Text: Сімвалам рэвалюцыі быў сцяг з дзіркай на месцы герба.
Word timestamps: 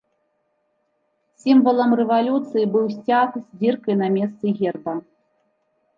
Сімвалам 1.43 1.89
рэвалюцыі 2.01 2.65
быў 2.77 2.85
сцяг 2.97 3.29
з 3.39 3.45
дзіркай 3.61 3.95
на 4.03 4.07
месцы 4.19 4.45
герба. 4.63 4.93